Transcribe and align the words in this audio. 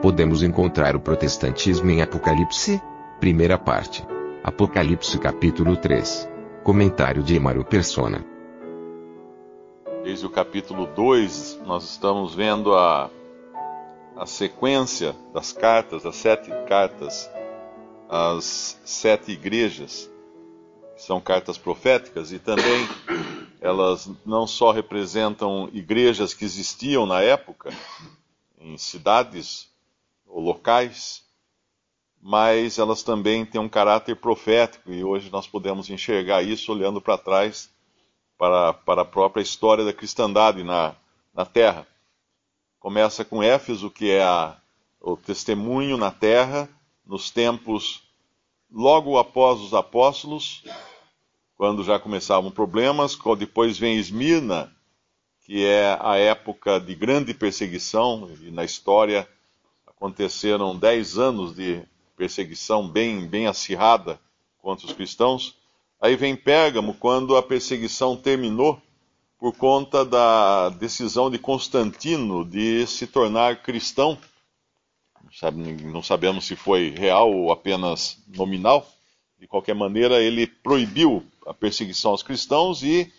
Podemos 0.00 0.44
encontrar 0.44 0.94
o 0.94 1.00
protestantismo 1.00 1.90
em 1.90 2.00
Apocalipse? 2.00 2.80
Primeira 3.18 3.58
parte. 3.58 4.06
Apocalipse 4.44 5.18
capítulo 5.18 5.76
3. 5.76 6.28
Comentário 6.62 7.20
de 7.20 7.34
Emaro 7.34 7.64
Persona. 7.64 8.24
Desde 10.04 10.24
o 10.24 10.30
capítulo 10.30 10.86
2, 10.86 11.62
nós 11.66 11.82
estamos 11.82 12.32
vendo 12.32 12.76
a, 12.76 13.10
a 14.16 14.24
sequência 14.24 15.16
das 15.34 15.52
cartas, 15.52 16.04
das 16.04 16.14
sete 16.14 16.48
cartas, 16.68 17.28
às 18.08 18.80
sete 18.84 19.32
igrejas, 19.32 20.08
são 20.96 21.20
cartas 21.20 21.58
proféticas, 21.58 22.30
e 22.30 22.38
também 22.38 22.88
elas 23.60 24.08
não 24.24 24.46
só 24.46 24.70
representam 24.70 25.68
igrejas 25.72 26.32
que 26.32 26.44
existiam 26.44 27.04
na 27.04 27.20
época, 27.20 27.70
em 28.60 28.78
cidades 28.78 29.68
ou 30.28 30.40
locais, 30.40 31.24
mas 32.20 32.78
elas 32.78 33.02
também 33.02 33.44
têm 33.44 33.60
um 33.60 33.68
caráter 33.68 34.16
profético, 34.16 34.92
e 34.92 35.02
hoje 35.02 35.30
nós 35.30 35.46
podemos 35.46 35.88
enxergar 35.88 36.42
isso 36.42 36.72
olhando 36.72 37.00
para 37.00 37.18
trás 37.18 37.70
para, 38.38 38.72
para 38.72 39.02
a 39.02 39.04
própria 39.04 39.42
história 39.42 39.84
da 39.84 39.92
cristandade 39.92 40.62
na, 40.62 40.94
na 41.34 41.44
Terra. 41.44 41.86
Começa 42.78 43.24
com 43.24 43.42
Éfeso, 43.42 43.90
que 43.90 44.10
é 44.10 44.22
a, 44.22 44.56
o 45.00 45.16
testemunho 45.16 45.96
na 45.96 46.12
Terra, 46.12 46.68
nos 47.04 47.30
tempos 47.30 48.02
logo 48.70 49.18
após 49.18 49.60
os 49.60 49.74
apóstolos, 49.74 50.62
quando 51.56 51.82
já 51.82 51.98
começavam 51.98 52.50
problemas. 52.50 53.18
Depois 53.36 53.76
vem 53.76 53.96
Esmirna, 53.96 54.72
que 55.44 55.64
é 55.64 55.98
a 56.00 56.16
época 56.16 56.78
de 56.78 56.94
grande 56.94 57.34
perseguição, 57.34 58.30
e 58.40 58.50
na 58.50 58.64
história 58.64 59.28
aconteceram 59.98 60.78
dez 60.78 61.18
anos 61.18 61.56
de 61.56 61.82
perseguição 62.16 62.88
bem, 62.88 63.26
bem 63.26 63.48
acirrada 63.48 64.18
contra 64.62 64.86
os 64.86 64.92
cristãos. 64.92 65.56
Aí 66.00 66.14
vem 66.14 66.36
Pérgamo, 66.36 66.94
quando 66.94 67.36
a 67.36 67.42
perseguição 67.42 68.16
terminou 68.16 68.80
por 69.38 69.52
conta 69.56 70.04
da 70.04 70.68
decisão 70.68 71.28
de 71.28 71.38
Constantino 71.38 72.44
de 72.44 72.86
se 72.86 73.08
tornar 73.08 73.62
cristão. 73.62 74.16
Não 75.92 76.02
sabemos 76.02 76.46
se 76.46 76.54
foi 76.54 76.90
real 76.90 77.32
ou 77.32 77.50
apenas 77.50 78.18
nominal. 78.28 78.88
De 79.38 79.48
qualquer 79.48 79.74
maneira, 79.74 80.22
ele 80.22 80.46
proibiu 80.46 81.24
a 81.44 81.52
perseguição 81.52 82.12
aos 82.12 82.22
cristãos 82.22 82.82
e 82.82 83.12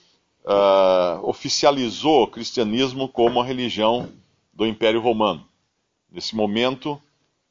uh, 0.46 1.28
oficializou 1.28 2.24
o 2.24 2.28
cristianismo 2.28 3.08
como 3.10 3.42
a 3.42 3.46
religião 3.46 4.10
do 4.54 4.66
Império 4.66 5.02
Romano. 5.02 5.49
Nesse 6.12 6.36
momento, 6.36 7.02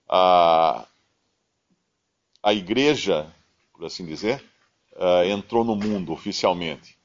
a, 0.09 0.87
a 2.43 2.53
igreja, 2.53 3.27
por 3.73 3.87
assim 3.87 4.05
dizer, 4.05 4.43
uh, 4.97 5.25
entrou 5.25 5.65
no 5.65 5.77
mundo 5.77 6.13
oficialmente. 6.13 6.97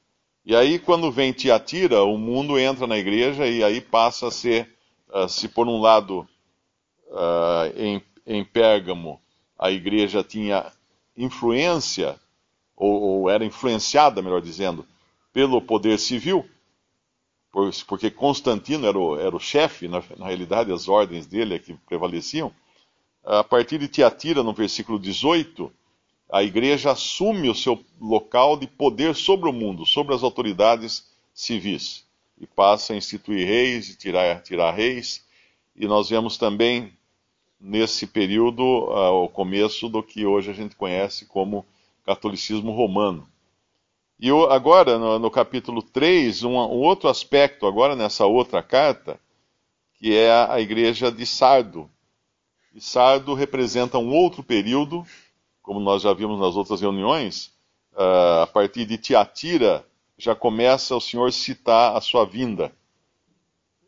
E 0.44 0.54
aí, 0.54 0.78
quando 0.78 1.10
vem 1.10 1.32
Tiatira, 1.32 2.02
o 2.02 2.18
mundo 2.18 2.58
entra 2.58 2.86
na 2.86 2.98
igreja 2.98 3.46
e 3.46 3.62
aí 3.62 3.80
passa 3.80 4.28
a 4.28 4.30
ser, 4.30 4.76
uh, 5.08 5.28
se 5.28 5.48
por 5.48 5.68
um 5.68 5.80
lado 5.80 6.28
uh, 7.08 7.72
em, 7.76 8.02
em 8.26 8.44
Pérgamo 8.44 9.20
a 9.58 9.70
igreja 9.70 10.22
tinha 10.22 10.70
influência, 11.16 12.18
ou, 12.76 13.00
ou, 13.00 13.30
era 13.30 13.44
influenciada, 13.44 14.20
melhor 14.20 14.42
dizendo, 14.42 14.84
pelo 15.32 15.62
poder 15.62 15.98
civil, 15.98 16.44
porque 17.86 18.10
Constantino 18.10 18.86
era 18.86 18.98
o, 18.98 19.18
era 19.18 19.34
o 19.34 19.40
chefe, 19.40 19.86
na, 19.86 20.02
na 20.16 20.26
realidade 20.26 20.72
as 20.72 20.88
ordens 20.88 21.26
dele 21.26 21.54
é 21.54 21.58
que 21.58 21.74
prevaleciam. 21.86 22.52
A 23.24 23.44
partir 23.44 23.78
de 23.78 23.88
Tiatira, 23.88 24.42
no 24.42 24.52
versículo 24.52 24.98
18, 24.98 25.72
a 26.30 26.42
igreja 26.42 26.90
assume 26.90 27.48
o 27.48 27.54
seu 27.54 27.82
local 28.00 28.56
de 28.56 28.66
poder 28.66 29.14
sobre 29.14 29.48
o 29.48 29.52
mundo, 29.52 29.86
sobre 29.86 30.14
as 30.14 30.22
autoridades 30.22 31.08
civis, 31.32 32.04
e 32.38 32.46
passa 32.46 32.92
a 32.92 32.96
instituir 32.96 33.46
reis 33.46 33.88
e 33.88 33.96
tirar, 33.96 34.42
tirar 34.42 34.72
reis. 34.72 35.24
E 35.76 35.86
nós 35.86 36.10
vemos 36.10 36.36
também 36.36 36.92
nesse 37.60 38.06
período 38.06 38.62
uh, 38.62 39.24
o 39.24 39.28
começo 39.28 39.88
do 39.88 40.02
que 40.02 40.26
hoje 40.26 40.50
a 40.50 40.54
gente 40.54 40.76
conhece 40.76 41.24
como 41.24 41.64
catolicismo 42.04 42.72
romano. 42.72 43.26
E 44.18 44.30
agora, 44.50 44.98
no, 44.98 45.18
no 45.18 45.30
capítulo 45.30 45.82
3, 45.82 46.44
um, 46.44 46.52
um, 46.52 46.80
outro 46.80 47.08
aspecto, 47.08 47.66
agora 47.66 47.96
nessa 47.96 48.26
outra 48.26 48.62
carta, 48.62 49.18
que 49.94 50.14
é 50.16 50.30
a, 50.30 50.54
a 50.54 50.60
igreja 50.60 51.10
de 51.10 51.26
Sardo. 51.26 51.90
E 52.74 52.80
Sardo 52.80 53.34
representa 53.34 53.98
um 53.98 54.12
outro 54.12 54.42
período 54.42 55.04
como 55.64 55.80
nós 55.80 56.02
já 56.02 56.12
vimos 56.12 56.38
nas 56.38 56.56
outras 56.56 56.82
reuniões, 56.82 57.46
uh, 57.94 58.42
a 58.42 58.46
partir 58.46 58.84
de 58.84 58.98
Tiatira, 58.98 59.82
já 60.18 60.34
começa 60.34 60.94
o 60.94 61.00
Senhor 61.00 61.32
citar 61.32 61.96
a 61.96 62.02
sua 62.02 62.26
vinda, 62.26 62.70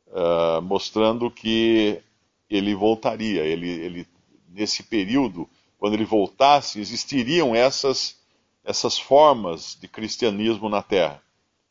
uh, 0.07 0.63
mostrando 0.63 1.31
que 1.31 2.01
ele 2.49 2.75
voltaria. 2.75 3.43
Ele, 3.43 3.69
ele, 3.69 4.09
nesse 4.49 4.85
período, 4.85 5.47
quando 5.79 5.93
ele 5.93 6.07
voltasse, 6.07 6.81
existiriam 6.81 7.55
essas, 7.55 8.17
essas 8.67 8.99
formas 8.99 9.79
de 9.81 9.89
cristianismo 9.89 10.69
na 10.69 10.83
terra. 10.83 11.23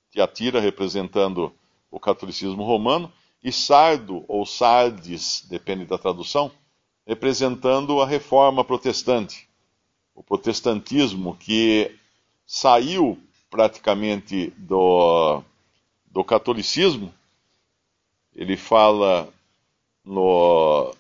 Tiatira 0.09 0.59
representando 0.59 1.53
o 1.91 1.99
catolicismo 1.99 2.63
romano, 2.63 3.13
e 3.43 3.51
Sardo, 3.51 4.25
ou 4.27 4.43
Sardes, 4.47 5.45
depende 5.47 5.85
da 5.85 5.99
tradução, 5.99 6.51
representando 7.05 8.01
a 8.01 8.07
reforma 8.07 8.63
protestante 8.63 9.47
o 10.15 10.23
protestantismo 10.23 11.35
que 11.35 11.93
saiu 12.47 13.19
praticamente 13.49 14.51
do, 14.57 15.43
do 16.05 16.23
catolicismo, 16.23 17.13
ele 18.33 18.55
fala 18.55 19.29
no. 20.03 20.93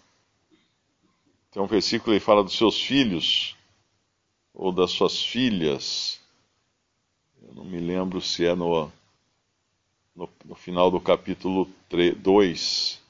Tem 1.51 1.63
um 1.63 1.67
versículo 1.67 2.05
que 2.05 2.11
ele 2.11 2.19
fala 2.19 2.43
dos 2.43 2.57
seus 2.57 2.79
filhos, 2.79 3.55
ou 4.55 4.71
das 4.71 4.91
suas 4.91 5.21
filhas. 5.21 6.19
Eu 7.43 7.53
não 7.53 7.65
me 7.65 7.79
lembro 7.79 8.21
se 8.21 8.45
é 8.45 8.55
no, 8.55 8.91
no, 10.15 10.29
no 10.45 10.55
final 10.55 10.89
do 10.89 10.99
capítulo 10.99 11.69
3, 11.89 12.17
2. 12.17 13.05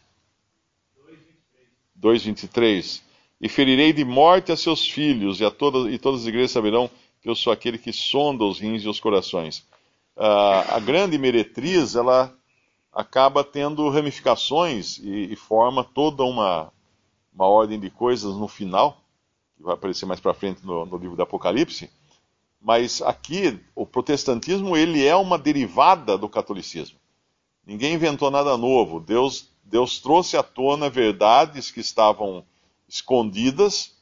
2,23 2.01 3.01
e 3.39 3.49
ferirei 3.49 3.93
de 3.93 4.03
morte 4.03 4.51
a 4.51 4.57
seus 4.57 4.87
filhos, 4.87 5.39
e, 5.39 5.45
a 5.45 5.51
todas, 5.51 5.91
e 5.93 5.97
todas 5.97 6.21
as 6.21 6.27
igrejas 6.27 6.51
saberão 6.51 6.89
que 7.21 7.29
eu 7.29 7.35
sou 7.35 7.51
aquele 7.51 7.77
que 7.77 7.91
sonda 7.91 8.43
os 8.43 8.59
rins 8.59 8.83
e 8.83 8.87
os 8.87 8.99
corações. 8.99 9.65
A 10.15 10.79
grande 10.79 11.17
meretriz, 11.17 11.95
ela 11.95 12.33
acaba 12.93 13.43
tendo 13.43 13.89
ramificações 13.89 14.97
e, 14.99 15.33
e 15.33 15.35
forma 15.35 15.83
toda 15.83 16.23
uma, 16.23 16.71
uma 17.33 17.45
ordem 17.47 17.79
de 17.79 17.89
coisas 17.89 18.35
no 18.35 18.47
final, 18.47 19.04
que 19.55 19.63
vai 19.63 19.73
aparecer 19.73 20.05
mais 20.05 20.19
para 20.19 20.33
frente 20.33 20.65
no, 20.65 20.85
no 20.85 20.97
livro 20.97 21.15
do 21.15 21.23
Apocalipse. 21.23 21.89
Mas 22.61 23.01
aqui, 23.01 23.59
o 23.75 23.85
protestantismo, 23.85 24.75
ele 24.75 25.05
é 25.05 25.15
uma 25.15 25.37
derivada 25.37 26.17
do 26.17 26.27
catolicismo. 26.27 26.97
Ninguém 27.65 27.93
inventou 27.93 28.31
nada 28.31 28.57
novo. 28.57 28.99
Deus, 28.99 29.49
Deus 29.63 29.99
trouxe 29.99 30.37
à 30.37 30.43
tona 30.43 30.89
verdades 30.89 31.71
que 31.71 31.79
estavam 31.79 32.43
escondidas, 32.87 33.95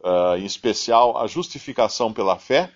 uh, 0.00 0.36
em 0.36 0.44
especial 0.44 1.18
a 1.18 1.26
justificação 1.26 2.12
pela 2.12 2.38
fé, 2.38 2.72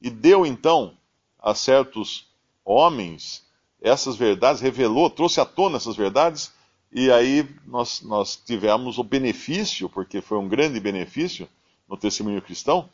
e 0.00 0.10
deu 0.10 0.46
então 0.46 0.96
a 1.38 1.54
certos 1.54 2.30
homens 2.64 3.46
essas 3.80 4.16
verdades, 4.16 4.60
revelou, 4.60 5.08
trouxe 5.08 5.40
à 5.40 5.44
tona 5.44 5.76
essas 5.76 5.96
verdades, 5.96 6.52
e 6.98 7.12
aí 7.12 7.46
nós, 7.66 8.00
nós 8.00 8.36
tivemos 8.36 8.96
o 8.96 9.04
benefício, 9.04 9.86
porque 9.86 10.22
foi 10.22 10.38
um 10.38 10.48
grande 10.48 10.80
benefício 10.80 11.46
no 11.86 11.94
testemunho 11.94 12.40
cristão, 12.40 12.88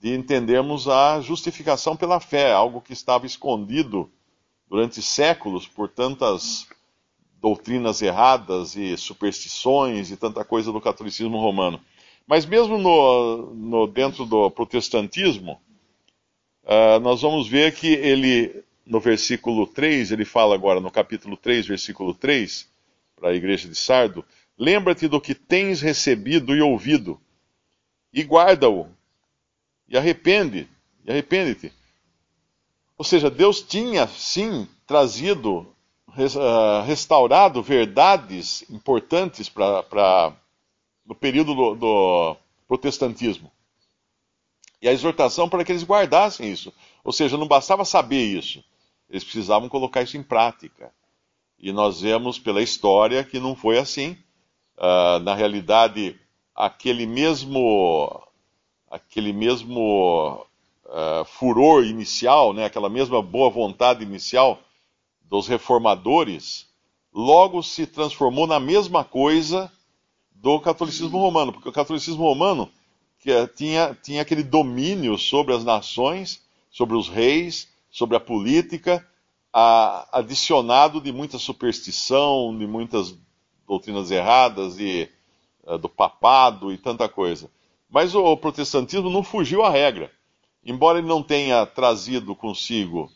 de 0.00 0.14
entendermos 0.14 0.88
a 0.88 1.20
justificação 1.20 1.94
pela 1.94 2.18
fé, 2.18 2.50
algo 2.50 2.80
que 2.80 2.94
estava 2.94 3.26
escondido 3.26 4.10
durante 4.66 5.02
séculos 5.02 5.68
por 5.68 5.86
tantas 5.86 6.66
doutrinas 7.42 8.00
erradas 8.00 8.74
e 8.74 8.96
superstições 8.96 10.10
e 10.10 10.16
tanta 10.16 10.42
coisa 10.46 10.72
do 10.72 10.80
catolicismo 10.80 11.38
romano. 11.38 11.78
Mas 12.26 12.46
mesmo 12.46 12.78
no, 12.78 13.54
no 13.54 13.86
dentro 13.86 14.24
do 14.24 14.50
protestantismo, 14.50 15.60
uh, 16.64 16.98
nós 17.02 17.20
vamos 17.20 17.46
ver 17.48 17.74
que 17.74 17.88
ele, 17.88 18.64
no 18.86 18.98
versículo 18.98 19.66
3, 19.66 20.10
ele 20.10 20.24
fala 20.24 20.54
agora, 20.54 20.80
no 20.80 20.90
capítulo 20.90 21.36
3, 21.36 21.66
versículo 21.66 22.14
3, 22.14 22.71
para 23.22 23.30
a 23.30 23.36
igreja 23.36 23.68
de 23.68 23.76
Sardo, 23.76 24.24
lembra-te 24.58 25.06
do 25.06 25.20
que 25.20 25.32
tens 25.32 25.80
recebido 25.80 26.56
e 26.56 26.60
ouvido, 26.60 27.20
e 28.12 28.20
guarda-o, 28.24 28.88
e 29.88 29.96
arrepende, 29.96 30.68
e 31.04 31.10
arrepende-te. 31.12 31.72
Ou 32.98 33.04
seja, 33.04 33.30
Deus 33.30 33.62
tinha 33.62 34.08
sim 34.08 34.66
trazido, 34.84 35.72
uh, 36.08 36.82
restaurado 36.84 37.62
verdades 37.62 38.68
importantes 38.68 39.48
para 39.48 40.34
no 41.06 41.14
período 41.14 41.54
do, 41.54 41.74
do 41.76 42.36
protestantismo. 42.66 43.52
E 44.80 44.88
a 44.88 44.92
exortação 44.92 45.48
para 45.48 45.64
que 45.64 45.70
eles 45.70 45.84
guardassem 45.84 46.50
isso. 46.50 46.72
Ou 47.04 47.12
seja, 47.12 47.36
não 47.36 47.46
bastava 47.46 47.84
saber 47.84 48.24
isso, 48.24 48.64
eles 49.08 49.22
precisavam 49.22 49.68
colocar 49.68 50.02
isso 50.02 50.16
em 50.16 50.24
prática. 50.24 50.92
E 51.62 51.72
nós 51.72 52.00
vemos 52.00 52.40
pela 52.40 52.60
história 52.60 53.22
que 53.22 53.38
não 53.38 53.54
foi 53.54 53.78
assim. 53.78 54.16
Uh, 54.76 55.20
na 55.20 55.32
realidade, 55.32 56.18
aquele 56.56 57.06
mesmo, 57.06 58.20
aquele 58.90 59.32
mesmo 59.32 60.44
uh, 60.86 61.24
furor 61.24 61.84
inicial, 61.84 62.52
né, 62.52 62.64
aquela 62.64 62.88
mesma 62.88 63.22
boa 63.22 63.48
vontade 63.48 64.02
inicial 64.02 64.58
dos 65.22 65.46
reformadores, 65.46 66.66
logo 67.14 67.62
se 67.62 67.86
transformou 67.86 68.46
na 68.46 68.58
mesma 68.58 69.04
coisa 69.04 69.70
do 70.34 70.58
catolicismo 70.58 71.18
romano, 71.18 71.52
porque 71.52 71.68
o 71.68 71.72
catolicismo 71.72 72.24
romano 72.24 72.68
que, 73.20 73.30
eh, 73.30 73.46
tinha, 73.46 73.96
tinha 74.02 74.22
aquele 74.22 74.42
domínio 74.42 75.16
sobre 75.16 75.54
as 75.54 75.62
nações, 75.62 76.42
sobre 76.70 76.96
os 76.96 77.08
reis, 77.08 77.68
sobre 77.88 78.16
a 78.16 78.20
política, 78.20 79.06
a, 79.52 80.08
adicionado 80.18 81.00
de 81.00 81.12
muita 81.12 81.38
superstição, 81.38 82.56
de 82.56 82.66
muitas 82.66 83.14
doutrinas 83.66 84.10
erradas, 84.10 84.78
e, 84.78 85.08
uh, 85.64 85.78
do 85.78 85.88
papado 85.88 86.72
e 86.72 86.78
tanta 86.78 87.08
coisa. 87.08 87.50
Mas 87.90 88.14
o, 88.14 88.24
o 88.24 88.36
protestantismo 88.36 89.10
não 89.10 89.22
fugiu 89.22 89.62
à 89.62 89.70
regra. 89.70 90.10
Embora 90.64 90.98
ele 90.98 91.08
não 91.08 91.22
tenha 91.22 91.66
trazido 91.66 92.34
consigo 92.34 93.10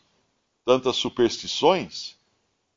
tantas 0.65 0.97
superstições, 0.97 2.17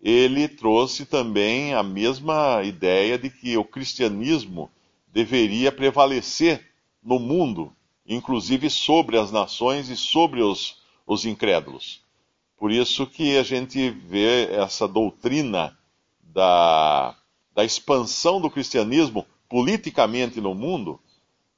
ele 0.01 0.49
trouxe 0.49 1.05
também 1.05 1.75
a 1.75 1.83
mesma 1.83 2.63
ideia 2.63 3.19
de 3.19 3.29
que 3.29 3.56
o 3.56 3.65
cristianismo 3.65 4.71
deveria 5.09 5.73
prevalecer 5.73 6.65
no 7.03 7.19
mundo, 7.19 7.73
inclusive 8.06 8.71
sobre 8.71 9.19
as 9.19 9.31
nações 9.33 9.89
e 9.89 9.97
sobre 9.97 10.41
os, 10.41 10.79
os 11.06 11.25
incrédulos. 11.27 12.01
Por 12.61 12.71
isso 12.71 13.07
que 13.07 13.39
a 13.39 13.43
gente 13.43 13.89
vê 13.89 14.53
essa 14.53 14.87
doutrina 14.87 15.75
da, 16.23 17.17
da 17.55 17.65
expansão 17.65 18.39
do 18.39 18.51
cristianismo 18.51 19.27
politicamente 19.49 20.43
no 20.43 20.55
mundo, 20.55 21.01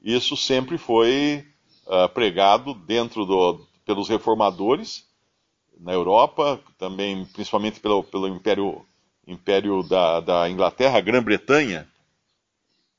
isso 0.01 0.37
sempre 0.37 0.79
foi 0.79 1.45
uh, 1.89 2.09
pregado 2.11 2.73
dentro 2.73 3.27
do, 3.27 3.67
pelos 3.85 4.09
reformadores 4.09 5.05
na 5.77 5.93
Europa, 5.93 6.61
também 6.79 7.27
principalmente 7.27 7.81
pelo, 7.81 8.05
pelo 8.05 8.29
Império, 8.29 8.87
Império 9.27 9.83
da, 9.83 10.21
da 10.21 10.49
Inglaterra, 10.49 11.01
Grã-Bretanha, 11.01 11.89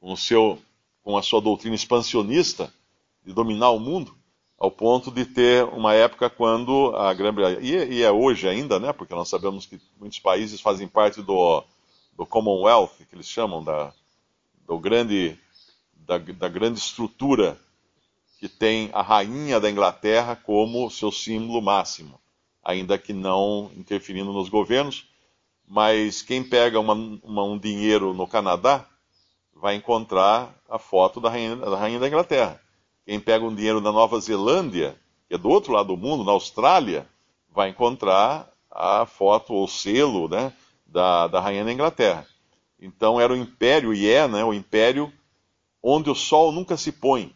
com, 0.02 0.14
com 1.02 1.18
a 1.18 1.22
sua 1.24 1.40
doutrina 1.40 1.76
expansionista 1.76 2.70
de 3.26 3.32
dominar 3.32 3.70
o 3.70 3.80
mundo, 3.80 4.14
ao 4.64 4.72
ponto 4.72 5.12
de 5.12 5.26
ter 5.26 5.66
uma 5.66 5.94
época 5.94 6.30
quando 6.30 6.96
a 6.96 7.14
Grã-Bretanha, 7.14 7.60
e, 7.62 8.02
é 8.02 8.10
hoje 8.10 8.48
ainda, 8.48 8.80
né, 8.80 8.94
porque 8.94 9.14
nós 9.14 9.28
sabemos 9.28 9.66
que 9.66 9.78
muitos 10.00 10.20
países 10.20 10.62
fazem 10.62 10.88
parte 10.88 11.22
do, 11.22 11.62
do 12.16 12.26
Commonwealth, 12.26 12.92
que 13.10 13.14
eles 13.14 13.28
chamam, 13.28 13.62
da, 13.62 13.92
do 14.66 14.80
grande, 14.80 15.38
da, 15.94 16.18
da 16.18 16.48
grande 16.48 16.80
estrutura 16.80 17.60
que 18.40 18.48
tem 18.48 18.90
a 18.94 19.02
rainha 19.02 19.60
da 19.60 19.70
Inglaterra 19.70 20.34
como 20.34 20.90
seu 20.90 21.12
símbolo 21.12 21.62
máximo 21.62 22.18
ainda 22.64 22.98
que 22.98 23.12
não 23.12 23.70
interferindo 23.76 24.32
nos 24.32 24.48
governos. 24.48 25.06
Mas 25.68 26.22
quem 26.22 26.42
pega 26.42 26.80
uma, 26.80 26.94
uma, 26.94 27.44
um 27.44 27.58
dinheiro 27.58 28.14
no 28.14 28.26
Canadá 28.26 28.88
vai 29.54 29.76
encontrar 29.76 30.56
a 30.70 30.80
foto 30.80 31.20
da 31.20 31.30
rainha, 31.30 31.58
da 31.58 31.76
rainha 31.76 32.00
da 32.00 32.08
Inglaterra. 32.08 32.63
Quem 33.06 33.20
pega 33.20 33.46
um 33.46 33.54
dinheiro 33.54 33.82
na 33.82 33.92
Nova 33.92 34.20
Zelândia, 34.20 34.96
que 35.28 35.36
é 35.36 35.38
do 35.38 35.50
outro 35.50 35.74
lado 35.74 35.88
do 35.88 35.98
mundo, 35.98 36.24
na 36.24 36.32
Austrália, 36.32 37.08
vai 37.50 37.70
encontrar 37.70 38.52
a 38.70 39.06
foto 39.06 39.54
ou 39.54 39.68
selo 39.68 40.28
né, 40.28 40.54
da, 40.86 41.28
da 41.28 41.40
rainha 41.40 41.66
da 41.66 41.72
Inglaterra. 41.72 42.26
Então 42.80 43.20
era 43.20 43.34
o 43.34 43.38
império, 43.38 43.94
e 43.94 44.10
é 44.10 44.28
né, 44.28 44.44
o 44.44 44.54
império 44.54 45.12
onde 45.82 46.10
o 46.10 46.16
sol 46.16 46.52
nunca 46.52 46.78
se 46.78 46.92
põe 46.92 47.34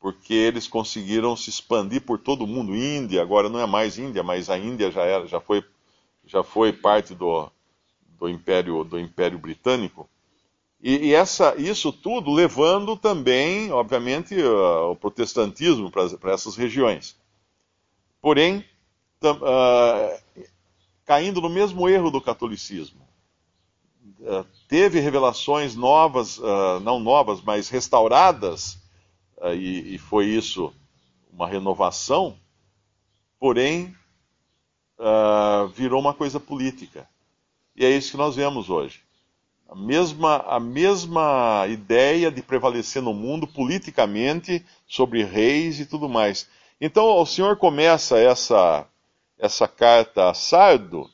porque 0.00 0.32
eles 0.32 0.68
conseguiram 0.68 1.36
se 1.36 1.50
expandir 1.50 2.02
por 2.02 2.18
todo 2.18 2.44
o 2.44 2.46
mundo. 2.46 2.74
Índia, 2.74 3.20
agora 3.20 3.48
não 3.48 3.60
é 3.60 3.66
mais 3.66 3.98
Índia, 3.98 4.22
mas 4.22 4.48
a 4.48 4.58
Índia 4.58 4.90
já, 4.90 5.02
era, 5.02 5.26
já, 5.26 5.40
foi, 5.40 5.64
já 6.24 6.42
foi 6.42 6.72
parte 6.72 7.14
do, 7.14 7.50
do, 8.18 8.28
Império, 8.28 8.84
do 8.84 8.98
Império 8.98 9.38
Britânico. 9.38 10.08
E, 10.80 11.08
e 11.08 11.14
essa, 11.14 11.54
isso 11.56 11.92
tudo 11.92 12.32
levando 12.32 12.96
também, 12.96 13.72
obviamente, 13.72 14.34
uh, 14.40 14.90
o 14.90 14.96
protestantismo 14.96 15.90
para 15.90 16.32
essas 16.32 16.56
regiões. 16.56 17.16
Porém, 18.20 18.64
uh, 19.22 20.44
caindo 21.04 21.40
no 21.40 21.48
mesmo 21.48 21.88
erro 21.88 22.10
do 22.10 22.20
catolicismo. 22.20 23.00
Uh, 24.20 24.44
teve 24.68 25.00
revelações 25.00 25.74
novas, 25.74 26.38
não 26.82 27.00
novas, 27.00 27.40
mas 27.40 27.68
restauradas 27.68 28.78
e, 29.54 29.94
e, 29.94 29.98
foi 29.98 30.26
isso 30.26 30.72
uma 31.32 31.46
renovação, 31.46 32.36
porém 33.38 33.96
uh, 34.98 35.68
virou 35.68 36.00
uma 36.00 36.12
coisa 36.12 36.40
política. 36.40 37.08
E 37.74 37.84
é 37.84 37.90
isso 37.90 38.10
que 38.10 38.16
nós 38.16 38.36
vemos 38.36 38.68
hoje. 38.68 39.00
A 39.68 39.76
mesma, 39.76 40.38
a 40.48 40.58
mesma 40.58 41.66
ideia 41.68 42.30
de 42.30 42.40
prevalecer 42.40 43.02
no 43.02 43.12
mundo 43.12 43.46
politicamente 43.46 44.64
sobre 44.86 45.22
reis 45.22 45.78
e 45.78 45.84
tudo 45.84 46.08
mais. 46.08 46.48
Então 46.80 47.04
o 47.04 47.26
Senhor 47.26 47.56
começa 47.56 48.18
essa, 48.18 48.86
essa 49.38 49.68
carta 49.68 50.30
a 50.30 50.34
Sardo 50.34 51.10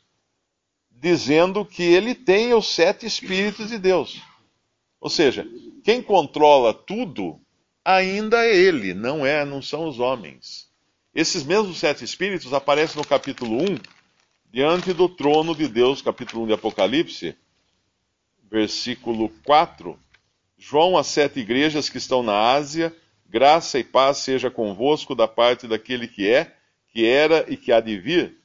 dizendo 0.90 1.64
que 1.64 1.82
ele 1.82 2.14
tem 2.14 2.54
os 2.54 2.68
sete 2.68 3.04
Espíritos 3.04 3.68
de 3.68 3.78
Deus. 3.78 4.22
Ou 5.00 5.10
seja, 5.10 5.46
quem 5.82 6.00
controla 6.00 6.72
tudo 6.72 7.38
ainda 7.84 8.46
é 8.46 8.56
ele, 8.56 8.94
não 8.94 9.26
é, 9.26 9.44
não 9.44 9.60
são 9.60 9.86
os 9.86 9.98
homens. 9.98 10.66
Esses 11.14 11.44
mesmos 11.44 11.78
sete 11.78 12.04
espíritos 12.04 12.54
aparecem 12.54 12.96
no 12.96 13.06
capítulo 13.06 13.62
1, 13.62 13.78
diante 14.50 14.92
do 14.92 15.08
trono 15.08 15.54
de 15.54 15.68
Deus, 15.68 16.00
capítulo 16.00 16.44
1 16.44 16.46
de 16.46 16.52
Apocalipse, 16.54 17.36
versículo 18.54 19.30
4. 19.44 19.98
João 20.56 20.96
às 20.96 21.08
sete 21.08 21.40
igrejas 21.40 21.88
que 21.88 21.98
estão 21.98 22.22
na 22.22 22.52
Ásia, 22.52 22.94
graça 23.28 23.80
e 23.80 23.84
paz 23.84 24.18
seja 24.18 24.48
convosco 24.48 25.12
da 25.12 25.26
parte 25.26 25.66
daquele 25.66 26.06
que 26.06 26.28
é, 26.28 26.54
que 26.92 27.04
era 27.04 27.44
e 27.48 27.56
que 27.56 27.72
há 27.72 27.80
de 27.80 27.98
vir, 27.98 28.36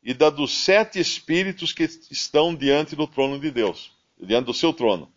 e 0.00 0.14
da 0.14 0.30
dos 0.30 0.56
sete 0.56 1.00
espíritos 1.00 1.72
que 1.72 1.82
estão 2.08 2.54
diante 2.54 2.94
do 2.94 3.08
trono 3.08 3.36
de 3.36 3.50
Deus, 3.50 3.90
diante 4.16 4.46
do 4.46 4.54
seu 4.54 4.72
trono, 4.72 5.12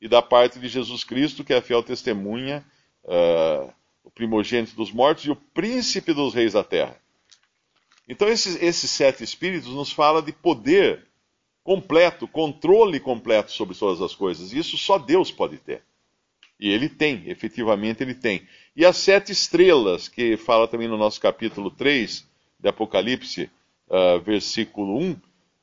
e 0.00 0.08
da 0.08 0.20
parte 0.20 0.58
de 0.58 0.66
Jesus 0.66 1.04
Cristo, 1.04 1.44
que 1.44 1.52
é 1.52 1.58
a 1.58 1.62
fiel 1.62 1.80
testemunha 1.80 2.64
uh, 3.04 3.72
o 4.02 4.10
primogênito 4.10 4.74
dos 4.74 4.90
mortos 4.90 5.24
e 5.24 5.30
o 5.30 5.36
príncipe 5.36 6.12
dos 6.12 6.34
reis 6.34 6.54
da 6.54 6.64
terra. 6.64 6.96
Então, 8.08 8.28
esses, 8.28 8.60
esses 8.60 8.90
sete 8.90 9.22
espíritos 9.22 9.70
nos 9.70 9.92
fala 9.92 10.20
de 10.20 10.32
poder 10.32 11.06
completo, 11.64 12.28
controle 12.28 13.00
completo 13.00 13.50
sobre 13.50 13.74
todas 13.74 14.02
as 14.02 14.14
coisas. 14.14 14.52
Isso 14.52 14.76
só 14.76 14.98
Deus 14.98 15.32
pode 15.32 15.56
ter. 15.56 15.82
E 16.60 16.68
ele 16.68 16.88
tem, 16.88 17.24
efetivamente 17.26 18.02
ele 18.02 18.14
tem. 18.14 18.46
E 18.76 18.84
as 18.84 18.98
sete 18.98 19.32
estrelas, 19.32 20.06
que 20.06 20.36
fala 20.36 20.68
também 20.68 20.86
no 20.86 20.98
nosso 20.98 21.20
capítulo 21.20 21.70
3 21.70 22.24
de 22.60 22.68
Apocalipse, 22.68 23.50
uh, 23.88 24.20
versículo 24.20 24.98
1, 24.98 25.16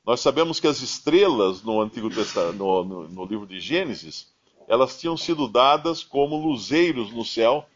nós 0.06 0.20
sabemos 0.20 0.60
que 0.60 0.68
as 0.68 0.82
estrelas 0.82 1.62
no 1.62 1.80
Antigo 1.80 2.10
Testamento, 2.10 2.58
no, 2.58 2.84
no, 2.84 3.08
no 3.08 3.26
livro 3.26 3.46
de 3.46 3.60
Gênesis, 3.60 4.28
elas 4.68 5.00
tinham 5.00 5.16
sido 5.16 5.48
dadas 5.48 6.04
como 6.04 6.36
luzeiros 6.36 7.12
no 7.12 7.24
céu, 7.24 7.68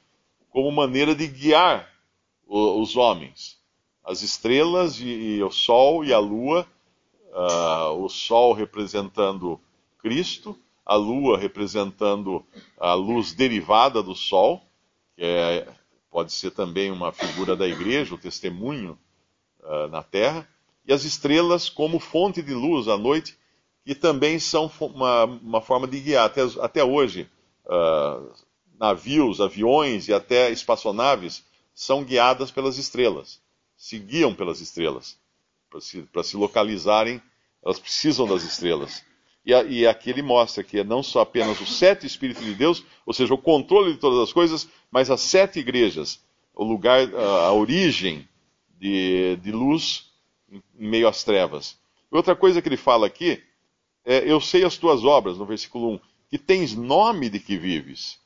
como 0.49 0.71
maneira 0.71 1.13
de 1.13 1.27
guiar 1.27 1.91
os 2.47 2.95
homens. 2.95 3.57
As 4.03 4.21
estrelas 4.21 4.99
e, 4.99 5.05
e 5.05 5.43
o 5.43 5.51
sol 5.51 6.03
e 6.03 6.13
a 6.13 6.19
lua 6.19 6.67
uh, 7.35 7.91
o 8.01 8.07
Sol 8.07 8.53
representando 8.53 9.59
Cristo, 9.99 10.57
a 10.85 10.95
Lua 10.95 11.37
representando 11.37 12.45
a 12.79 12.93
luz 12.93 13.33
derivada 13.33 14.01
do 14.01 14.15
Sol, 14.15 14.61
que 15.15 15.23
é, 15.23 15.67
pode 16.09 16.31
ser 16.31 16.51
também 16.51 16.91
uma 16.91 17.11
figura 17.11 17.55
da 17.55 17.67
igreja, 17.67 18.15
o 18.15 18.17
testemunho 18.17 18.97
uh, 19.61 19.87
na 19.89 20.01
Terra, 20.01 20.47
e 20.87 20.93
as 20.93 21.03
estrelas 21.03 21.69
como 21.69 21.99
fonte 21.99 22.41
de 22.41 22.53
luz 22.53 22.87
à 22.87 22.97
noite, 22.97 23.37
que 23.83 23.93
também 23.93 24.39
são 24.39 24.71
uma, 24.79 25.25
uma 25.25 25.61
forma 25.61 25.87
de 25.87 25.99
guiar. 25.99 26.25
Até, 26.25 26.41
até 26.61 26.83
hoje, 26.83 27.29
uh, 27.65 28.31
navios, 28.79 29.41
aviões 29.41 30.07
e 30.07 30.13
até 30.13 30.51
espaçonaves 30.51 31.43
são 31.73 32.03
guiadas 32.03 32.51
pelas 32.51 32.77
estrelas, 32.77 33.41
se 33.75 33.99
guiam 33.99 34.33
pelas 34.33 34.61
estrelas. 34.61 35.17
Para 36.11 36.23
se, 36.23 36.31
se 36.31 36.37
localizarem, 36.37 37.21
elas 37.63 37.79
precisam 37.79 38.27
das 38.27 38.43
estrelas. 38.43 39.03
E, 39.45 39.53
a, 39.53 39.63
e, 39.63 39.85
aqui 39.85 40.09
ele 40.09 40.21
mostra 40.21 40.63
que 40.63 40.79
é 40.79 40.83
não 40.83 41.03
só 41.03 41.21
apenas 41.21 41.59
os 41.61 41.77
sete 41.77 42.05
Espíritos 42.05 42.43
de 42.43 42.55
Deus, 42.55 42.83
ou 43.05 43.13
seja, 43.13 43.33
o 43.33 43.37
controle 43.37 43.93
de 43.93 43.99
todas 43.99 44.19
as 44.19 44.33
coisas, 44.33 44.67
mas 44.89 45.11
as 45.11 45.21
sete 45.21 45.59
igrejas, 45.59 46.19
o 46.53 46.63
lugar, 46.63 47.13
a, 47.13 47.47
a 47.47 47.53
origem 47.53 48.27
de, 48.79 49.35
de 49.37 49.51
luz 49.51 50.11
em 50.49 50.61
meio 50.73 51.07
às 51.07 51.23
trevas. 51.23 51.77
Outra 52.09 52.35
coisa 52.35 52.61
que 52.61 52.69
ele 52.69 52.77
fala 52.77 53.05
aqui 53.07 53.43
é: 54.05 54.29
Eu 54.29 54.39
sei 54.39 54.63
as 54.63 54.77
tuas 54.77 55.03
obras, 55.03 55.37
no 55.37 55.45
versículo 55.45 55.95
1, 55.95 55.99
que 56.29 56.37
tens 56.37 56.73
nome 56.73 57.29
de 57.29 57.39
que 57.39 57.57
vives 57.57 58.19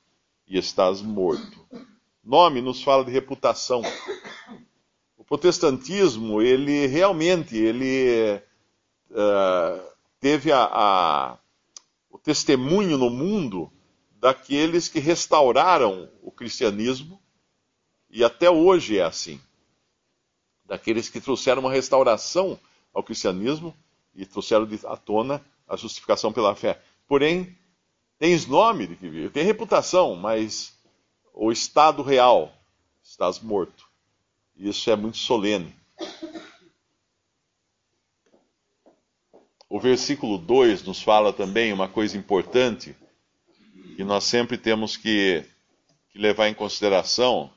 e 0.47 0.57
estás 0.57 1.01
morto. 1.01 1.65
Nome 2.23 2.61
nos 2.61 2.83
fala 2.83 3.03
de 3.03 3.11
reputação. 3.11 3.81
Protestantismo, 5.29 6.41
ele 6.41 6.87
realmente, 6.87 7.55
ele 7.55 8.41
uh, 9.11 9.81
teve 10.19 10.51
a, 10.51 10.63
a, 10.63 11.37
o 12.09 12.17
testemunho 12.17 12.97
no 12.97 13.09
mundo 13.09 13.71
daqueles 14.19 14.89
que 14.89 14.99
restauraram 14.99 16.09
o 16.21 16.31
cristianismo, 16.31 17.21
e 18.09 18.23
até 18.23 18.49
hoje 18.49 18.97
é 18.97 19.03
assim. 19.03 19.39
Daqueles 20.65 21.07
que 21.07 21.21
trouxeram 21.21 21.61
uma 21.61 21.71
restauração 21.71 22.59
ao 22.93 23.03
cristianismo 23.03 23.73
e 24.13 24.25
trouxeram 24.25 24.67
à 24.87 24.97
tona 24.97 25.41
a 25.67 25.77
justificação 25.77 26.33
pela 26.33 26.55
fé. 26.55 26.81
Porém, 27.07 27.55
Tens 28.19 28.45
nome 28.45 28.85
de 28.85 28.97
que 28.97 29.09
vive, 29.09 29.29
tem 29.29 29.45
reputação, 29.45 30.13
mas 30.13 30.77
o 31.33 31.53
estado 31.53 32.03
real, 32.03 32.51
estás 33.01 33.39
morto. 33.39 33.88
Isso 34.59 34.91
é 34.91 34.95
muito 34.95 35.17
solene. 35.17 35.73
O 39.69 39.79
versículo 39.79 40.37
2 40.37 40.83
nos 40.83 41.01
fala 41.01 41.31
também 41.31 41.71
uma 41.71 41.87
coisa 41.87 42.17
importante 42.17 42.95
que 43.95 44.03
nós 44.03 44.25
sempre 44.25 44.57
temos 44.57 44.97
que, 44.97 45.45
que 46.11 46.19
levar 46.19 46.49
em 46.49 46.53
consideração. 46.53 47.49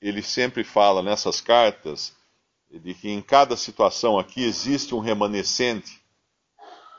Ele 0.00 0.20
sempre 0.20 0.64
fala 0.64 1.02
nessas 1.02 1.40
cartas 1.40 2.12
de 2.70 2.92
que 2.92 3.08
em 3.08 3.22
cada 3.22 3.56
situação 3.56 4.18
aqui 4.18 4.42
existe 4.42 4.94
um 4.94 4.98
remanescente 4.98 6.02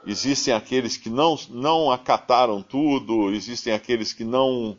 existem 0.06 0.54
aqueles 0.54 0.98
que 0.98 1.10
não, 1.10 1.38
não 1.50 1.92
acataram 1.92 2.62
tudo, 2.62 3.32
existem 3.32 3.74
aqueles 3.74 4.14
que 4.14 4.24
não, 4.24 4.78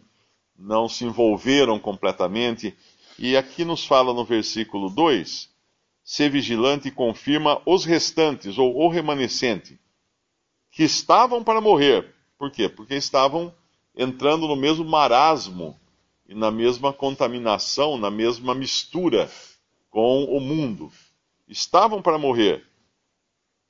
não 0.58 0.88
se 0.88 1.04
envolveram 1.04 1.78
completamente. 1.78 2.76
E 3.18 3.36
aqui 3.36 3.64
nos 3.64 3.86
fala 3.86 4.12
no 4.12 4.24
versículo 4.24 4.90
2: 4.90 5.48
ser 6.02 6.30
vigilante 6.30 6.88
e 6.88 6.90
confirma 6.90 7.60
os 7.64 7.84
restantes, 7.84 8.58
ou 8.58 8.76
o 8.76 8.88
remanescente, 8.88 9.78
que 10.70 10.82
estavam 10.82 11.42
para 11.42 11.60
morrer. 11.60 12.14
Por 12.38 12.50
quê? 12.50 12.68
Porque 12.68 12.94
estavam 12.94 13.54
entrando 13.96 14.48
no 14.48 14.56
mesmo 14.56 14.84
marasmo 14.84 15.78
e 16.28 16.34
na 16.34 16.50
mesma 16.50 16.92
contaminação, 16.92 17.96
na 17.96 18.10
mesma 18.10 18.54
mistura 18.54 19.30
com 19.90 20.24
o 20.24 20.40
mundo. 20.40 20.90
Estavam 21.46 22.02
para 22.02 22.18
morrer 22.18 22.66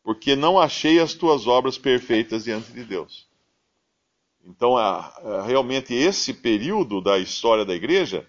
porque 0.02 0.36
não 0.36 0.58
achei 0.58 1.00
as 1.00 1.14
tuas 1.14 1.46
obras 1.46 1.78
perfeitas 1.78 2.44
diante 2.44 2.70
de 2.72 2.84
Deus. 2.84 3.26
Então, 4.44 4.74
realmente, 5.46 5.94
esse 5.94 6.34
período 6.34 7.00
da 7.00 7.18
história 7.18 7.64
da 7.64 7.74
igreja, 7.74 8.28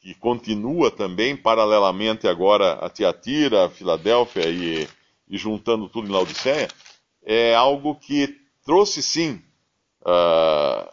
que 0.00 0.14
continua 0.14 0.90
também 0.90 1.36
paralelamente 1.36 2.26
agora 2.26 2.72
a 2.74 2.88
Tiatira, 2.88 3.66
a 3.66 3.70
Filadélfia 3.70 4.48
e, 4.48 4.88
e 5.28 5.36
juntando 5.36 5.88
tudo 5.88 6.08
em 6.08 6.12
Laodiceia, 6.12 6.68
é 7.22 7.54
algo 7.54 7.94
que 7.94 8.40
trouxe 8.64 9.02
sim 9.02 9.42
uh, 10.00 10.90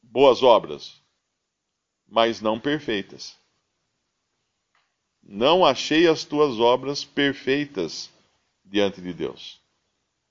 boas 0.00 0.42
obras, 0.42 1.02
mas 2.08 2.40
não 2.40 2.58
perfeitas. 2.60 3.36
Não 5.22 5.64
achei 5.64 6.06
as 6.06 6.24
tuas 6.24 6.58
obras 6.60 7.04
perfeitas 7.04 8.10
diante 8.64 9.00
de 9.00 9.12
Deus. 9.12 9.60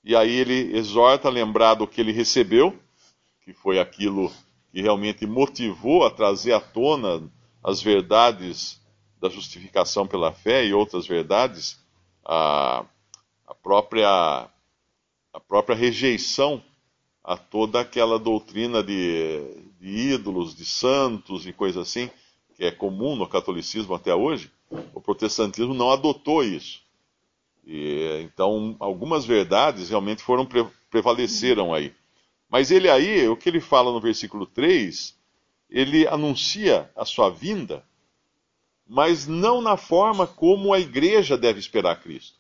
E 0.03 0.15
aí 0.15 0.31
ele 0.31 0.75
exorta 0.75 1.27
a 1.27 1.31
lembrar 1.31 1.75
do 1.75 1.85
que 1.85 1.99
ele 1.99 2.13
recebeu, 2.13 2.79
que 3.41 3.53
foi 3.53 3.77
aquilo 3.77 4.31
que 4.77 4.81
realmente 4.83 5.25
motivou 5.25 6.05
a 6.05 6.11
trazer 6.11 6.53
à 6.53 6.59
tona 6.59 7.27
as 7.63 7.81
verdades 7.81 8.79
da 9.19 9.27
justificação 9.27 10.05
pela 10.05 10.31
fé 10.31 10.67
e 10.67 10.71
outras 10.71 11.07
verdades, 11.07 11.83
a, 12.23 12.85
a 13.47 13.55
própria 13.55 14.07
a 15.33 15.39
própria 15.39 15.75
rejeição 15.75 16.61
a 17.23 17.35
toda 17.35 17.79
aquela 17.79 18.19
doutrina 18.19 18.83
de, 18.83 19.47
de 19.81 20.13
ídolos, 20.13 20.55
de 20.55 20.63
santos 20.63 21.47
e 21.47 21.51
coisa 21.51 21.81
assim, 21.81 22.07
que 22.55 22.63
é 22.63 22.69
comum 22.69 23.15
no 23.15 23.27
catolicismo 23.27 23.95
até 23.95 24.13
hoje, 24.13 24.51
o 24.93 25.01
protestantismo 25.01 25.73
não 25.73 25.89
adotou 25.89 26.43
isso. 26.43 26.83
E, 27.65 28.21
então, 28.21 28.75
algumas 28.79 29.25
verdades 29.25 29.89
realmente 29.89 30.21
foram 30.21 30.45
pre 30.45 30.67
prevaleceram 30.91 31.73
aí. 31.73 31.91
Mas 32.49 32.71
ele 32.71 32.89
aí, 32.89 33.27
o 33.27 33.35
que 33.35 33.49
ele 33.49 33.59
fala 33.59 33.91
no 33.91 33.99
versículo 33.99 34.45
3, 34.45 35.17
ele 35.69 36.07
anuncia 36.07 36.89
a 36.95 37.03
sua 37.03 37.29
vinda, 37.29 37.85
mas 38.87 39.27
não 39.27 39.61
na 39.61 39.75
forma 39.75 40.25
como 40.25 40.73
a 40.73 40.79
igreja 40.79 41.37
deve 41.37 41.59
esperar 41.59 42.01
Cristo, 42.01 42.39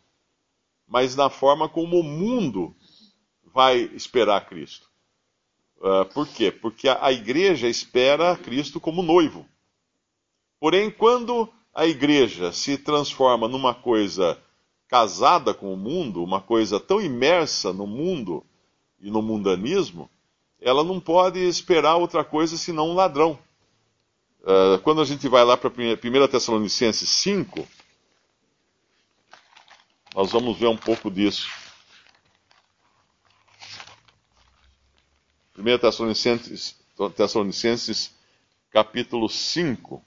mas 0.87 1.15
na 1.15 1.29
forma 1.29 1.67
como 1.67 1.99
o 1.99 2.03
mundo 2.03 2.73
vai 3.43 3.79
esperar 3.93 4.47
Cristo. 4.47 4.87
Uh, 5.77 6.05
por 6.13 6.27
quê? 6.27 6.51
Porque 6.51 6.87
a, 6.87 7.05
a 7.05 7.11
igreja 7.11 7.67
espera 7.67 8.35
Cristo 8.37 8.79
como 8.79 9.03
noivo. 9.03 9.45
Porém, 10.59 10.89
quando 10.89 11.51
a 11.73 11.85
igreja 11.85 12.51
se 12.51 12.77
transforma 12.77 13.47
numa 13.47 13.75
coisa 13.75 14.41
casada 14.87 15.53
com 15.53 15.71
o 15.71 15.77
mundo, 15.77 16.23
uma 16.23 16.41
coisa 16.41 16.79
tão 16.79 16.99
imersa 16.99 17.73
no 17.73 17.85
mundo 17.85 18.43
e 18.99 19.11
no 19.11 19.21
mundanismo, 19.21 20.09
ela 20.59 20.83
não 20.83 20.99
pode 20.99 21.39
esperar 21.39 21.95
outra 21.95 22.23
coisa 22.23 22.57
senão 22.57 22.89
um 22.89 22.93
ladrão. 22.93 23.37
Uh, 24.41 24.79
quando 24.83 25.01
a 25.01 25.05
gente 25.05 25.27
vai 25.27 25.43
lá 25.43 25.57
para 25.57 25.69
1 25.69 26.27
Tessalonicenses 26.27 27.09
5, 27.09 27.67
nós 30.15 30.31
vamos 30.31 30.57
ver 30.57 30.67
um 30.67 30.77
pouco 30.77 31.11
disso. 31.11 31.47
1 35.57 35.77
Tessalonicenses, 35.79 36.75
Tessalonicenses 37.15 38.15
capítulo 38.71 39.27
5, 39.27 40.03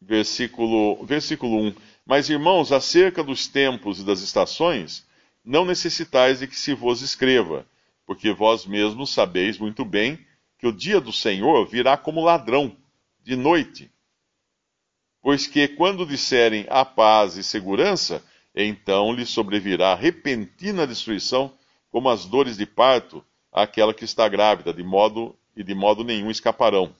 versículo, 0.00 1.04
versículo 1.04 1.68
1. 1.68 1.74
Mas, 2.04 2.28
irmãos, 2.28 2.72
acerca 2.72 3.22
dos 3.22 3.46
tempos 3.46 4.00
e 4.00 4.04
das 4.04 4.20
estações, 4.20 5.06
não 5.44 5.64
necessitais 5.64 6.40
de 6.40 6.46
que 6.46 6.58
se 6.58 6.72
vos 6.72 7.02
escreva, 7.02 7.66
porque 8.06 8.32
vós 8.32 8.64
mesmos 8.64 9.12
sabeis 9.12 9.58
muito 9.58 9.84
bem 9.84 10.18
que 10.58 10.66
o 10.66 10.72
dia 10.72 11.00
do 11.00 11.12
Senhor 11.12 11.66
virá 11.66 11.96
como 11.96 12.24
ladrão, 12.24 12.74
de 13.22 13.36
noite. 13.36 13.90
Pois 15.20 15.46
que, 15.46 15.68
quando 15.68 16.06
disserem 16.06 16.66
a 16.68 16.84
paz 16.84 17.36
e 17.36 17.42
segurança, 17.42 18.22
então 18.54 19.12
lhe 19.12 19.26
sobrevirá 19.26 19.94
repentina 19.94 20.86
destruição, 20.86 21.52
como 21.90 22.08
as 22.08 22.24
dores 22.24 22.56
de 22.56 22.66
parto 22.66 23.24
àquela 23.52 23.94
que 23.94 24.04
está 24.04 24.28
grávida, 24.28 24.72
de 24.72 24.82
modo 24.82 25.34
e 25.56 25.62
de 25.62 25.74
modo 25.74 26.04
nenhum 26.04 26.30
escaparão. 26.30 26.94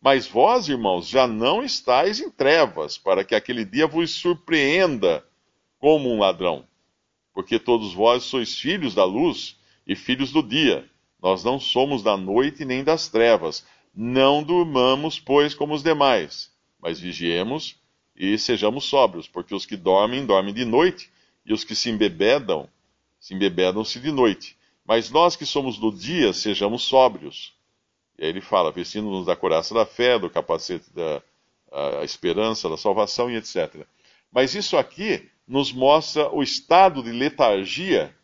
Mas 0.00 0.26
vós, 0.26 0.68
irmãos, 0.68 1.06
já 1.06 1.26
não 1.26 1.62
estáis 1.62 2.20
em 2.20 2.30
trevas, 2.30 2.96
para 2.96 3.22
que 3.22 3.34
aquele 3.34 3.64
dia 3.64 3.86
vos 3.86 4.10
surpreenda 4.10 5.24
como 5.78 6.10
um 6.10 6.18
ladrão. 6.18 6.66
Porque 7.32 7.58
todos 7.58 7.92
vós 7.92 8.24
sois 8.24 8.58
filhos 8.58 8.94
da 8.94 9.04
luz 9.04 9.56
e 9.86 9.94
filhos 9.94 10.32
do 10.32 10.42
dia. 10.42 10.88
Nós 11.22 11.44
não 11.44 11.60
somos 11.60 12.02
da 12.02 12.16
noite 12.16 12.64
nem 12.64 12.82
das 12.82 13.08
trevas. 13.08 13.64
Não 13.94 14.42
durmamos, 14.42 15.18
pois, 15.18 15.54
como 15.54 15.74
os 15.74 15.82
demais, 15.82 16.50
mas 16.80 16.98
vigiemos, 17.00 17.76
e 18.16 18.38
sejamos 18.38 18.84
sóbrios, 18.84 19.26
porque 19.26 19.54
os 19.54 19.66
que 19.66 19.76
dormem, 19.76 20.26
dormem 20.26 20.54
de 20.54 20.64
noite, 20.64 21.10
e 21.44 21.52
os 21.52 21.64
que 21.64 21.74
se 21.74 21.90
embebedam, 21.90 22.68
se 23.18 23.34
embebedam-se 23.34 23.98
de 23.98 24.12
noite. 24.12 24.56
Mas 24.84 25.10
nós 25.10 25.36
que 25.36 25.46
somos 25.46 25.78
do 25.78 25.90
dia, 25.90 26.32
sejamos 26.32 26.82
sóbrios. 26.82 27.52
E 28.18 28.24
aí 28.24 28.30
ele 28.30 28.40
fala, 28.40 28.70
vestindo-nos 28.70 29.26
da 29.26 29.34
coraça 29.34 29.74
da 29.74 29.86
fé, 29.86 30.18
do 30.18 30.30
capacete 30.30 30.92
da 30.94 31.22
a 31.72 32.04
esperança, 32.04 32.68
da 32.68 32.76
salvação 32.76 33.30
e 33.30 33.36
etc. 33.36 33.86
Mas 34.32 34.54
isso 34.54 34.76
aqui 34.76 35.28
nos 35.50 35.72
mostra 35.72 36.32
o 36.32 36.44
estado 36.44 37.02
de 37.02 37.10
letargia 37.10 38.14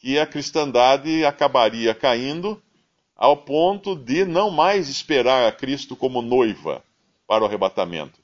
que 0.00 0.18
a 0.18 0.26
cristandade 0.26 1.24
acabaria 1.24 1.94
caindo 1.94 2.60
ao 3.14 3.36
ponto 3.36 3.94
de 3.94 4.24
não 4.24 4.50
mais 4.50 4.88
esperar 4.88 5.46
a 5.46 5.52
Cristo 5.52 5.94
como 5.94 6.20
noiva 6.20 6.82
para 7.24 7.44
o 7.44 7.46
arrebatamento, 7.46 8.18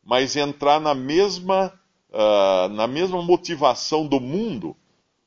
mas 0.00 0.36
entrar 0.36 0.80
na 0.80 0.94
mesma, 0.94 1.72
uh, 2.10 2.68
na 2.68 2.86
mesma 2.86 3.20
motivação 3.20 4.06
do 4.06 4.20
mundo, 4.20 4.76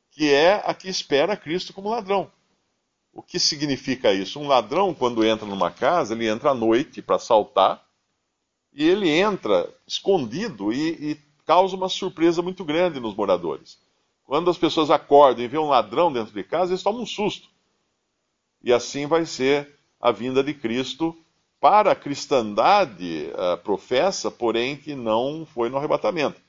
que 0.10 0.32
é 0.32 0.64
a 0.66 0.74
que 0.74 0.88
espera 0.88 1.36
Cristo 1.36 1.74
como 1.74 1.90
ladrão. 1.90 2.32
O 3.14 3.22
que 3.22 3.38
significa 3.38 4.14
isso? 4.14 4.40
Um 4.40 4.48
ladrão, 4.48 4.94
quando 4.94 5.26
entra 5.26 5.46
numa 5.46 5.72
casa, 5.72 6.14
ele 6.14 6.30
entra 6.30 6.52
à 6.52 6.54
noite 6.54 7.02
para 7.02 7.18
assaltar, 7.18 7.86
e 8.74 8.88
ele 8.88 9.10
entra 9.10 9.70
escondido 9.86 10.72
e, 10.72 11.12
e 11.12 11.31
causa 11.52 11.76
uma 11.76 11.90
surpresa 11.90 12.42
muito 12.42 12.64
grande 12.64 12.98
nos 12.98 13.14
moradores. 13.14 13.78
Quando 14.24 14.50
as 14.50 14.58
pessoas 14.58 14.90
acordam 14.90 15.44
e 15.44 15.50
vêem 15.50 15.62
um 15.62 15.68
ladrão 15.68 16.10
dentro 16.10 16.34
de 16.34 16.44
casa, 16.46 16.72
eles 16.72 16.82
tomam 16.82 17.02
um 17.02 17.06
susto. 17.06 17.50
E 18.64 18.72
assim 18.72 19.06
vai 19.06 19.26
ser 19.26 19.70
a 20.00 20.14
vinda 20.14 20.42
de 20.42 20.54
Cristo 20.54 21.14
para 21.60 21.92
a 21.92 21.96
cristandade 21.96 23.30
uh, 23.34 23.58
professa, 23.58 24.32
porém 24.32 24.78
que 24.78 24.96
não 24.96 25.46
foi 25.46 25.68
no 25.68 25.76
arrebatamento. 25.76 26.40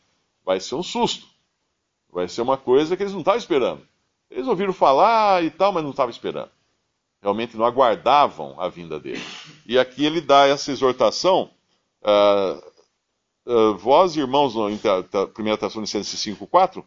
Vai 0.44 0.60
ser 0.60 0.76
um 0.76 0.84
susto. 0.84 1.26
Vai 2.08 2.28
ser 2.28 2.42
uma 2.42 2.56
coisa 2.56 2.96
que 2.96 3.02
eles 3.02 3.12
não 3.12 3.22
estavam 3.22 3.40
esperando. 3.40 3.82
Eles 4.30 4.46
ouviram 4.46 4.72
falar 4.72 5.42
e 5.42 5.50
tal, 5.50 5.72
mas 5.72 5.82
não 5.82 5.90
estavam 5.90 6.12
esperando. 6.12 6.50
Realmente 7.20 7.56
não 7.56 7.64
aguardavam 7.64 8.54
a 8.60 8.68
vinda 8.68 9.00
dele. 9.00 9.24
E 9.66 9.76
aqui 9.80 10.04
ele 10.04 10.20
dá 10.20 10.46
essa 10.46 10.70
exortação. 10.70 11.50
Uh, 12.02 12.71
uh, 13.46 13.74
vós, 13.76 14.16
irmãos, 14.16 14.54
em 14.54 14.74
1 14.74 15.56
Tessalonicenses 15.56 16.20
5,4, 16.20 16.84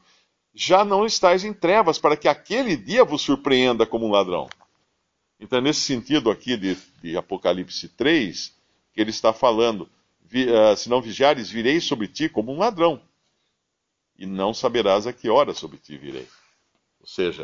já 0.54 0.86
não 0.86 1.06
estáis 1.06 1.44
em 1.44 1.54
trevas, 1.54 2.00
para 2.00 2.16
que 2.16 2.28
aquele 2.28 2.78
dia 2.78 3.04
vos 3.04 3.22
surpreenda 3.22 3.86
como 3.86 4.06
um 4.06 4.12
ladrão. 4.12 4.48
Então, 5.40 5.60
nesse 5.60 5.82
sentido 5.82 6.32
aqui 6.32 6.56
de, 6.56 6.78
de 7.02 7.18
Apocalipse 7.18 7.90
3, 7.90 8.54
que 8.94 9.02
ele 9.02 9.10
está 9.10 9.34
falando: 9.34 9.90
vi, 10.22 10.48
uh, 10.50 10.76
se 10.78 10.90
não 10.90 11.02
vigiares, 11.02 11.50
virei 11.50 11.80
sobre 11.82 12.08
ti 12.08 12.30
como 12.30 12.54
um 12.54 12.58
ladrão, 12.58 13.02
e 14.18 14.26
não 14.26 14.54
saberás 14.54 15.06
a 15.06 15.14
que 15.14 15.30
hora 15.30 15.54
sobre 15.54 15.78
ti 15.78 15.98
virei. 15.98 16.28
Ou 17.02 17.08
seja, 17.08 17.44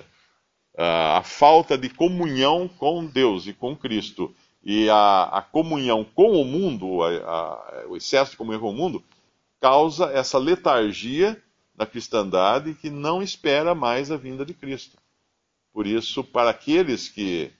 uh, 0.75 1.17
a 1.17 1.23
falta 1.23 1.77
de 1.77 1.89
comunhão 1.89 2.67
com 2.67 3.05
Deus 3.05 3.45
e 3.45 3.53
com 3.53 3.75
Cristo, 3.75 4.33
e 4.63 4.89
a, 4.89 5.23
a 5.23 5.41
comunhão 5.41 6.03
com 6.03 6.39
o 6.39 6.45
mundo, 6.45 7.03
a, 7.03 7.09
a, 7.09 7.85
o 7.87 7.97
excesso 7.97 8.31
de 8.31 8.37
comunhão 8.37 8.61
com 8.61 8.69
o 8.69 8.75
mundo, 8.75 9.03
causa 9.59 10.05
essa 10.11 10.37
letargia 10.37 11.41
da 11.75 11.85
cristandade 11.85 12.73
que 12.75 12.89
não 12.89 13.21
espera 13.21 13.73
mais 13.73 14.11
a 14.11 14.17
vinda 14.17 14.45
de 14.45 14.53
Cristo. 14.53 14.97
Por 15.73 15.87
isso, 15.87 16.23
para 16.23 16.49
aqueles 16.49 17.07
que, 17.07 17.51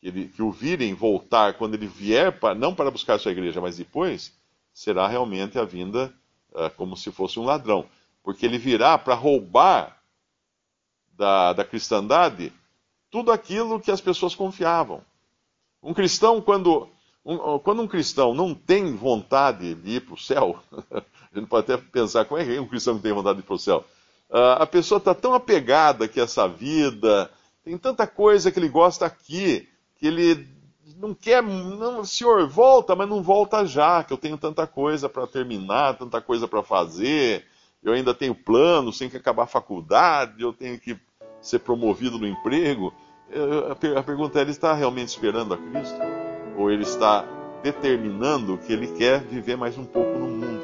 que, 0.00 0.08
ele, 0.08 0.28
que 0.28 0.42
o 0.42 0.50
virem 0.50 0.94
voltar 0.94 1.54
quando 1.54 1.74
ele 1.74 1.86
vier, 1.86 2.38
para, 2.38 2.54
não 2.54 2.74
para 2.74 2.90
buscar 2.90 3.18
sua 3.18 3.32
igreja, 3.32 3.60
mas 3.60 3.76
depois, 3.76 4.32
será 4.72 5.06
realmente 5.06 5.58
a 5.58 5.64
vinda 5.64 6.12
uh, 6.52 6.70
como 6.76 6.96
se 6.96 7.12
fosse 7.12 7.38
um 7.38 7.44
ladrão. 7.44 7.86
Porque 8.22 8.46
ele 8.46 8.58
virá 8.58 8.96
para 8.96 9.14
roubar 9.14 10.02
da, 11.12 11.52
da 11.52 11.64
cristandade 11.64 12.52
tudo 13.10 13.30
aquilo 13.30 13.80
que 13.80 13.90
as 13.90 14.00
pessoas 14.00 14.34
confiavam. 14.34 15.02
Um 15.82 15.94
cristão, 15.94 16.40
quando 16.40 16.88
um, 17.24 17.58
quando 17.58 17.82
um 17.82 17.86
cristão 17.86 18.34
não 18.34 18.54
tem 18.54 18.94
vontade 18.96 19.74
de 19.74 19.96
ir 19.96 20.00
para 20.00 20.14
o 20.14 20.18
céu, 20.18 20.58
a 20.90 21.38
gente 21.38 21.48
pode 21.48 21.70
até 21.70 21.76
pensar 21.76 22.24
como 22.24 22.40
é 22.40 22.44
que 22.44 22.56
é 22.56 22.60
um 22.60 22.66
cristão 22.66 22.96
que 22.96 23.02
tem 23.02 23.12
vontade 23.12 23.36
de 23.36 23.44
ir 23.44 23.46
para 23.46 23.54
o 23.54 23.58
céu. 23.58 23.84
Uh, 24.30 24.60
a 24.60 24.66
pessoa 24.66 24.98
está 24.98 25.14
tão 25.14 25.34
apegada 25.34 26.08
que 26.08 26.20
essa 26.20 26.48
vida, 26.48 27.30
tem 27.62 27.76
tanta 27.76 28.06
coisa 28.06 28.50
que 28.50 28.58
ele 28.58 28.68
gosta 28.68 29.04
aqui, 29.06 29.68
que 29.96 30.06
ele 30.06 30.48
não 30.96 31.14
quer, 31.14 31.42
não, 31.42 32.04
senhor, 32.04 32.48
volta, 32.48 32.96
mas 32.96 33.08
não 33.08 33.22
volta 33.22 33.66
já, 33.66 34.02
que 34.02 34.12
eu 34.12 34.18
tenho 34.18 34.38
tanta 34.38 34.66
coisa 34.66 35.08
para 35.08 35.26
terminar, 35.26 35.98
tanta 35.98 36.20
coisa 36.20 36.48
para 36.48 36.62
fazer, 36.62 37.44
eu 37.82 37.92
ainda 37.92 38.14
tenho 38.14 38.34
planos, 38.34 38.98
tenho 38.98 39.10
que 39.10 39.16
acabar 39.16 39.44
a 39.44 39.46
faculdade, 39.46 40.42
eu 40.42 40.52
tenho 40.52 40.78
que 40.78 40.98
ser 41.40 41.60
promovido 41.60 42.18
no 42.18 42.26
emprego. 42.26 42.92
A 43.96 44.02
pergunta 44.02 44.38
é: 44.38 44.42
ele 44.42 44.50
está 44.50 44.72
realmente 44.72 45.08
esperando 45.08 45.54
a 45.54 45.56
Cristo? 45.56 46.00
ou 46.58 46.70
ele 46.70 46.82
está 46.82 47.24
determinando 47.62 48.58
que 48.58 48.72
ele 48.72 48.88
quer 48.88 49.20
viver 49.20 49.56
mais 49.56 49.78
um 49.78 49.84
pouco 49.84 50.18
no 50.18 50.26
mundo. 50.26 50.60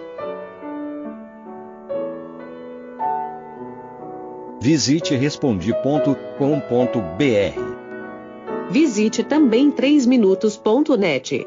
Visite 4.60 5.14
respondi.com.br. 5.14 6.20
Visite 8.70 9.22
também 9.22 9.70
3minutos.net. 9.70 11.46